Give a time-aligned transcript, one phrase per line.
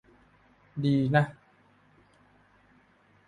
[0.83, 1.23] ดีนะ